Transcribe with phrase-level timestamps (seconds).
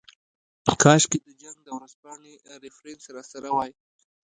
[0.81, 3.71] کاشکې د جنګ د ورځپاڼې ریفرنس راسره وای.